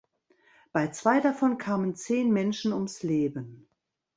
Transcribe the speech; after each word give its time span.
Bei 0.71 0.87
zwei 0.87 1.19
davon 1.19 1.59
kamen 1.59 1.93
zehn 1.95 2.33
Menschen 2.33 2.73
ums 2.73 3.03
Leben. 3.03 3.67